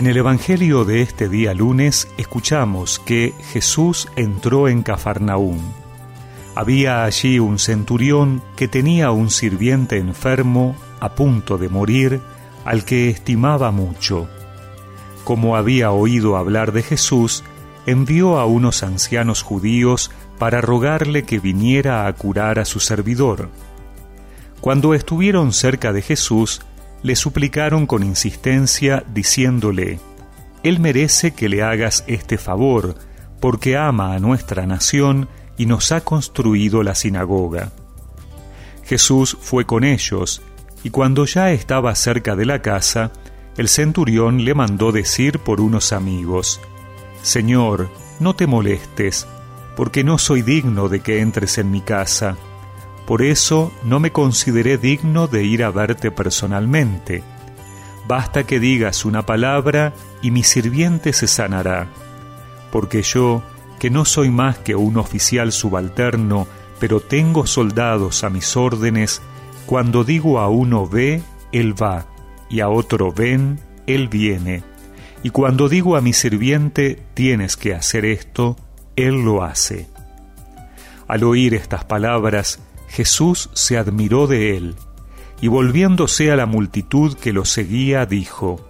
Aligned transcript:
En 0.00 0.06
el 0.06 0.16
Evangelio 0.16 0.86
de 0.86 1.02
este 1.02 1.28
día 1.28 1.52
lunes 1.52 2.08
escuchamos 2.16 2.98
que 3.00 3.34
Jesús 3.52 4.08
entró 4.16 4.66
en 4.66 4.82
Cafarnaún. 4.82 5.60
Había 6.54 7.04
allí 7.04 7.38
un 7.38 7.58
centurión 7.58 8.42
que 8.56 8.66
tenía 8.66 9.10
un 9.10 9.28
sirviente 9.28 9.98
enfermo 9.98 10.74
a 11.00 11.14
punto 11.14 11.58
de 11.58 11.68
morir 11.68 12.22
al 12.64 12.86
que 12.86 13.10
estimaba 13.10 13.72
mucho. 13.72 14.26
Como 15.24 15.54
había 15.54 15.90
oído 15.90 16.38
hablar 16.38 16.72
de 16.72 16.82
Jesús, 16.82 17.44
envió 17.84 18.38
a 18.38 18.46
unos 18.46 18.82
ancianos 18.82 19.42
judíos 19.42 20.10
para 20.38 20.62
rogarle 20.62 21.24
que 21.24 21.40
viniera 21.40 22.06
a 22.06 22.12
curar 22.14 22.58
a 22.58 22.64
su 22.64 22.80
servidor. 22.80 23.50
Cuando 24.62 24.94
estuvieron 24.94 25.52
cerca 25.52 25.92
de 25.92 26.00
Jesús, 26.00 26.62
le 27.02 27.16
suplicaron 27.16 27.86
con 27.86 28.02
insistencia, 28.02 29.04
diciéndole, 29.12 29.98
Él 30.62 30.80
merece 30.80 31.32
que 31.32 31.48
le 31.48 31.62
hagas 31.62 32.04
este 32.06 32.38
favor, 32.38 32.94
porque 33.40 33.76
ama 33.76 34.14
a 34.14 34.18
nuestra 34.18 34.66
nación 34.66 35.28
y 35.56 35.66
nos 35.66 35.92
ha 35.92 36.02
construido 36.02 36.82
la 36.82 36.94
sinagoga. 36.94 37.72
Jesús 38.84 39.36
fue 39.40 39.64
con 39.64 39.84
ellos, 39.84 40.42
y 40.82 40.90
cuando 40.90 41.24
ya 41.24 41.52
estaba 41.52 41.94
cerca 41.94 42.36
de 42.36 42.46
la 42.46 42.60
casa, 42.62 43.12
el 43.56 43.68
centurión 43.68 44.44
le 44.44 44.54
mandó 44.54 44.92
decir 44.92 45.38
por 45.38 45.60
unos 45.60 45.92
amigos, 45.92 46.60
Señor, 47.22 47.90
no 48.18 48.34
te 48.34 48.46
molestes, 48.46 49.26
porque 49.76 50.04
no 50.04 50.18
soy 50.18 50.42
digno 50.42 50.88
de 50.88 51.00
que 51.00 51.20
entres 51.20 51.58
en 51.58 51.70
mi 51.70 51.80
casa 51.80 52.36
por 53.10 53.22
eso 53.22 53.72
no 53.82 53.98
me 53.98 54.12
consideré 54.12 54.78
digno 54.78 55.26
de 55.26 55.42
ir 55.42 55.64
a 55.64 55.72
verte 55.72 56.12
personalmente. 56.12 57.24
Basta 58.06 58.44
que 58.44 58.60
digas 58.60 59.04
una 59.04 59.26
palabra 59.26 59.92
y 60.22 60.30
mi 60.30 60.44
sirviente 60.44 61.12
se 61.12 61.26
sanará. 61.26 61.88
Porque 62.70 63.02
yo, 63.02 63.42
que 63.80 63.90
no 63.90 64.04
soy 64.04 64.30
más 64.30 64.58
que 64.58 64.76
un 64.76 64.96
oficial 64.96 65.50
subalterno, 65.50 66.46
pero 66.78 67.00
tengo 67.00 67.48
soldados 67.48 68.22
a 68.22 68.30
mis 68.30 68.56
órdenes, 68.56 69.22
cuando 69.66 70.04
digo 70.04 70.38
a 70.38 70.48
uno 70.48 70.86
ve, 70.86 71.20
él 71.50 71.74
va, 71.82 72.06
y 72.48 72.60
a 72.60 72.68
otro 72.68 73.10
ven, 73.10 73.58
él 73.88 74.06
viene. 74.06 74.62
Y 75.24 75.30
cuando 75.30 75.68
digo 75.68 75.96
a 75.96 76.00
mi 76.00 76.12
sirviente 76.12 77.02
tienes 77.14 77.56
que 77.56 77.74
hacer 77.74 78.04
esto, 78.04 78.54
él 78.94 79.24
lo 79.24 79.42
hace. 79.42 79.88
Al 81.08 81.24
oír 81.24 81.54
estas 81.54 81.84
palabras, 81.84 82.60
Jesús 82.90 83.50
se 83.52 83.78
admiró 83.78 84.26
de 84.26 84.56
él, 84.56 84.74
y 85.40 85.46
volviéndose 85.46 86.32
a 86.32 86.36
la 86.36 86.44
multitud 86.44 87.16
que 87.16 87.32
lo 87.32 87.44
seguía, 87.44 88.04
dijo, 88.04 88.68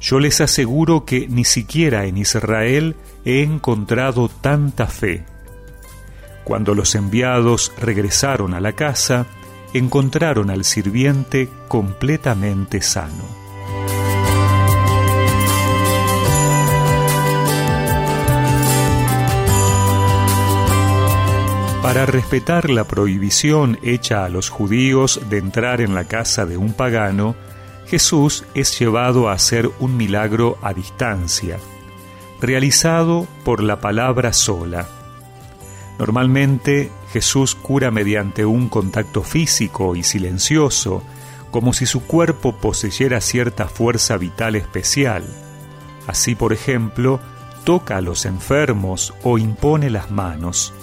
Yo 0.00 0.18
les 0.18 0.40
aseguro 0.40 1.04
que 1.04 1.28
ni 1.28 1.44
siquiera 1.44 2.06
en 2.06 2.16
Israel 2.16 2.96
he 3.26 3.42
encontrado 3.42 4.30
tanta 4.30 4.86
fe. 4.86 5.24
Cuando 6.42 6.74
los 6.74 6.94
enviados 6.94 7.70
regresaron 7.78 8.54
a 8.54 8.60
la 8.60 8.72
casa, 8.72 9.26
encontraron 9.74 10.48
al 10.48 10.64
sirviente 10.64 11.50
completamente 11.68 12.80
sano. 12.80 13.39
Para 21.82 22.04
respetar 22.04 22.68
la 22.68 22.84
prohibición 22.84 23.78
hecha 23.82 24.26
a 24.26 24.28
los 24.28 24.50
judíos 24.50 25.18
de 25.30 25.38
entrar 25.38 25.80
en 25.80 25.94
la 25.94 26.04
casa 26.04 26.44
de 26.44 26.58
un 26.58 26.74
pagano, 26.74 27.34
Jesús 27.86 28.44
es 28.54 28.78
llevado 28.78 29.30
a 29.30 29.32
hacer 29.32 29.70
un 29.80 29.96
milagro 29.96 30.58
a 30.60 30.74
distancia, 30.74 31.58
realizado 32.38 33.26
por 33.44 33.62
la 33.62 33.80
palabra 33.80 34.34
sola. 34.34 34.88
Normalmente 35.98 36.92
Jesús 37.14 37.54
cura 37.54 37.90
mediante 37.90 38.44
un 38.44 38.68
contacto 38.68 39.22
físico 39.22 39.96
y 39.96 40.02
silencioso, 40.02 41.02
como 41.50 41.72
si 41.72 41.86
su 41.86 42.02
cuerpo 42.02 42.54
poseyera 42.56 43.22
cierta 43.22 43.68
fuerza 43.68 44.18
vital 44.18 44.54
especial. 44.54 45.24
Así, 46.06 46.34
por 46.34 46.52
ejemplo, 46.52 47.20
toca 47.64 47.96
a 47.96 48.00
los 48.02 48.26
enfermos 48.26 49.14
o 49.22 49.38
impone 49.38 49.88
las 49.88 50.10
manos. 50.10 50.74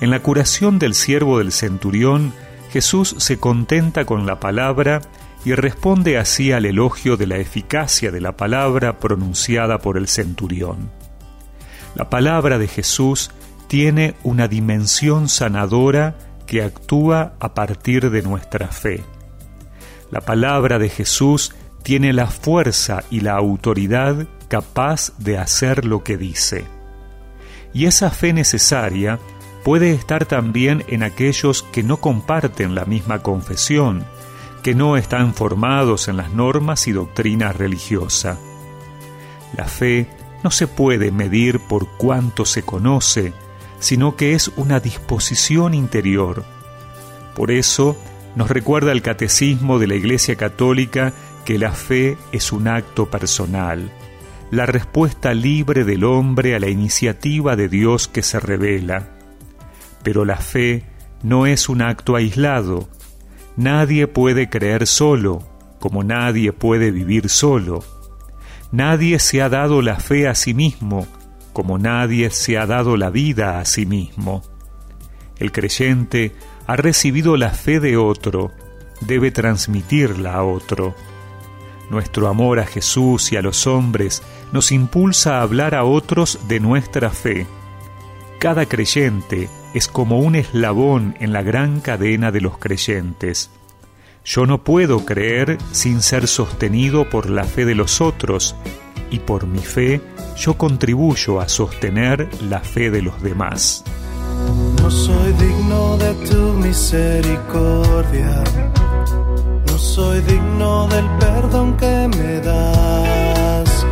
En 0.00 0.10
la 0.10 0.20
curación 0.20 0.78
del 0.78 0.94
siervo 0.94 1.38
del 1.38 1.52
centurión, 1.52 2.32
Jesús 2.70 3.14
se 3.18 3.38
contenta 3.38 4.06
con 4.06 4.24
la 4.24 4.40
palabra 4.40 5.02
y 5.44 5.54
responde 5.54 6.18
así 6.18 6.52
al 6.52 6.64
elogio 6.64 7.16
de 7.16 7.26
la 7.26 7.36
eficacia 7.36 8.10
de 8.10 8.20
la 8.20 8.36
palabra 8.36 8.98
pronunciada 8.98 9.78
por 9.78 9.98
el 9.98 10.08
centurión. 10.08 10.90
La 11.94 12.08
palabra 12.08 12.58
de 12.58 12.68
Jesús 12.68 13.30
tiene 13.68 14.14
una 14.22 14.48
dimensión 14.48 15.28
sanadora 15.28 16.16
que 16.46 16.62
actúa 16.62 17.34
a 17.38 17.54
partir 17.54 18.10
de 18.10 18.22
nuestra 18.22 18.68
fe. 18.68 19.04
La 20.10 20.20
palabra 20.20 20.78
de 20.78 20.88
Jesús 20.88 21.54
tiene 21.82 22.12
la 22.12 22.26
fuerza 22.26 23.04
y 23.10 23.20
la 23.20 23.34
autoridad 23.34 24.26
capaz 24.48 25.12
de 25.18 25.38
hacer 25.38 25.84
lo 25.84 26.02
que 26.04 26.16
dice. 26.16 26.64
Y 27.72 27.86
esa 27.86 28.10
fe 28.10 28.32
necesaria 28.32 29.18
puede 29.64 29.92
estar 29.92 30.26
también 30.26 30.84
en 30.88 31.02
aquellos 31.02 31.62
que 31.62 31.82
no 31.82 31.98
comparten 31.98 32.74
la 32.74 32.84
misma 32.84 33.20
confesión, 33.20 34.04
que 34.62 34.74
no 34.74 34.96
están 34.96 35.34
formados 35.34 36.08
en 36.08 36.16
las 36.16 36.32
normas 36.32 36.86
y 36.86 36.92
doctrina 36.92 37.52
religiosa. 37.52 38.38
La 39.56 39.66
fe 39.66 40.06
no 40.42 40.50
se 40.50 40.66
puede 40.66 41.10
medir 41.10 41.60
por 41.60 41.88
cuánto 41.96 42.44
se 42.44 42.62
conoce, 42.62 43.32
sino 43.78 44.16
que 44.16 44.34
es 44.34 44.48
una 44.56 44.80
disposición 44.80 45.74
interior. 45.74 46.44
Por 47.34 47.50
eso 47.50 47.96
nos 48.36 48.50
recuerda 48.50 48.92
el 48.92 49.02
catecismo 49.02 49.78
de 49.78 49.86
la 49.86 49.94
Iglesia 49.94 50.36
Católica 50.36 51.12
que 51.44 51.58
la 51.58 51.72
fe 51.72 52.16
es 52.32 52.52
un 52.52 52.68
acto 52.68 53.10
personal, 53.10 53.90
la 54.50 54.66
respuesta 54.66 55.34
libre 55.34 55.84
del 55.84 56.04
hombre 56.04 56.54
a 56.54 56.60
la 56.60 56.68
iniciativa 56.68 57.56
de 57.56 57.68
Dios 57.68 58.08
que 58.08 58.22
se 58.22 58.38
revela. 58.38 59.19
Pero 60.02 60.24
la 60.24 60.36
fe 60.36 60.84
no 61.22 61.46
es 61.46 61.68
un 61.68 61.82
acto 61.82 62.16
aislado. 62.16 62.88
Nadie 63.56 64.06
puede 64.06 64.48
creer 64.48 64.86
solo, 64.86 65.42
como 65.78 66.04
nadie 66.04 66.52
puede 66.52 66.90
vivir 66.90 67.28
solo. 67.28 67.84
Nadie 68.72 69.18
se 69.18 69.42
ha 69.42 69.48
dado 69.48 69.82
la 69.82 69.96
fe 69.96 70.28
a 70.28 70.34
sí 70.34 70.54
mismo, 70.54 71.06
como 71.52 71.78
nadie 71.78 72.30
se 72.30 72.56
ha 72.56 72.66
dado 72.66 72.96
la 72.96 73.10
vida 73.10 73.58
a 73.58 73.64
sí 73.64 73.84
mismo. 73.84 74.42
El 75.38 75.52
creyente 75.52 76.32
ha 76.66 76.76
recibido 76.76 77.36
la 77.36 77.50
fe 77.50 77.80
de 77.80 77.96
otro, 77.96 78.52
debe 79.00 79.30
transmitirla 79.30 80.34
a 80.34 80.44
otro. 80.44 80.94
Nuestro 81.90 82.28
amor 82.28 82.60
a 82.60 82.66
Jesús 82.66 83.32
y 83.32 83.36
a 83.36 83.42
los 83.42 83.66
hombres 83.66 84.22
nos 84.52 84.70
impulsa 84.70 85.38
a 85.38 85.42
hablar 85.42 85.74
a 85.74 85.84
otros 85.84 86.38
de 86.46 86.60
nuestra 86.60 87.10
fe. 87.10 87.46
Cada 88.38 88.66
creyente 88.66 89.48
es 89.74 89.88
como 89.88 90.18
un 90.18 90.34
eslabón 90.34 91.16
en 91.20 91.32
la 91.32 91.42
gran 91.42 91.80
cadena 91.80 92.32
de 92.32 92.40
los 92.40 92.58
creyentes. 92.58 93.50
Yo 94.24 94.46
no 94.46 94.62
puedo 94.64 95.04
creer 95.04 95.58
sin 95.72 96.02
ser 96.02 96.26
sostenido 96.26 97.08
por 97.08 97.30
la 97.30 97.44
fe 97.44 97.64
de 97.64 97.74
los 97.74 98.00
otros, 98.00 98.54
y 99.10 99.18
por 99.18 99.46
mi 99.46 99.60
fe 99.60 100.00
yo 100.36 100.54
contribuyo 100.54 101.40
a 101.40 101.48
sostener 101.48 102.28
la 102.42 102.60
fe 102.60 102.90
de 102.90 103.02
los 103.02 103.22
demás. 103.22 103.84
No 104.82 104.90
soy 104.90 105.32
digno 105.32 105.96
de 105.96 106.14
tu 106.28 106.52
misericordia, 106.54 108.44
no 109.66 109.78
soy 109.78 110.20
digno 110.20 110.88
del 110.88 111.06
perdón 111.18 111.76
que 111.76 112.08
me 112.16 112.40
das, 112.40 113.86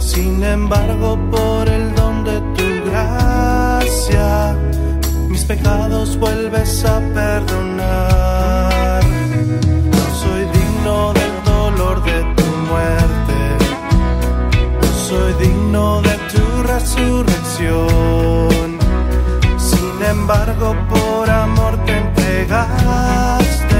sin 0.00 0.42
embargo 0.42 1.18
por 1.30 1.68
el 1.68 1.94
don 1.94 2.24
de 2.24 2.40
tu 2.40 2.90
gracia 2.90 3.35
pecados 5.46 6.18
vuelves 6.18 6.84
a 6.84 6.98
perdonar. 7.14 9.04
No 9.04 10.04
soy 10.22 10.44
digno 10.58 11.12
del 11.12 11.44
dolor 11.44 12.02
de 12.04 12.24
tu 12.34 12.46
muerte, 12.70 13.38
no 14.80 14.88
soy 15.08 15.32
digno 15.34 16.02
de 16.02 16.16
tu 16.32 16.62
resurrección. 16.64 18.78
Sin 19.56 20.02
embargo, 20.04 20.74
por 20.88 21.30
amor 21.30 21.76
te 21.84 21.96
entregaste 21.96 23.76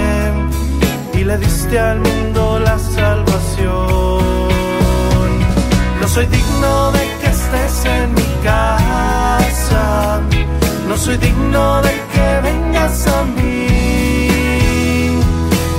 y 1.14 1.24
le 1.24 1.36
diste 1.38 1.76
al 1.78 2.00
mundo 2.00 2.60
la 2.60 2.78
salvación. 2.78 3.66
No 6.00 6.08
soy 6.08 6.26
digno 6.26 6.92
de 6.92 7.08
que 7.20 7.26
estés 7.26 7.84
en 7.86 8.14
mi 8.14 8.36
casa 8.44 10.20
soy 10.96 11.16
digno 11.18 11.82
de 11.82 11.90
que 12.12 12.40
vengas 12.42 13.06
a 13.06 13.22
mí, 13.24 13.68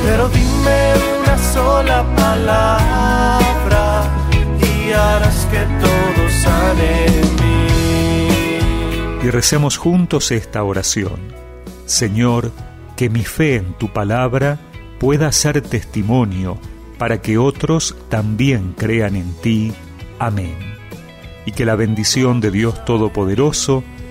pero 0.05 0.29
dime 0.29 0.93
una 1.21 1.37
sola 1.37 2.05
palabra 2.15 4.09
y 4.61 4.91
harás 4.93 5.45
que 5.47 5.65
todo 5.81 6.29
sane 6.29 7.05
en 7.07 7.35
mí. 7.35 8.27
Y 9.23 9.29
recemos 9.29 9.75
juntos 9.75 10.31
esta 10.31 10.63
oración. 10.63 11.19
Señor, 11.85 12.53
que 12.95 13.09
mi 13.09 13.25
fe 13.25 13.55
en 13.55 13.73
tu 13.73 13.91
palabra 13.91 14.59
pueda 14.97 15.31
ser 15.33 15.61
testimonio 15.61 16.57
para 16.97 17.21
que 17.21 17.37
otros 17.37 17.97
también 18.07 18.73
crean 18.77 19.17
en 19.17 19.33
ti. 19.41 19.73
Amén. 20.19 20.55
Y 21.45 21.51
que 21.51 21.65
la 21.65 21.75
bendición 21.75 22.39
de 22.39 22.51
Dios 22.51 22.85
Todopoderoso, 22.85 23.83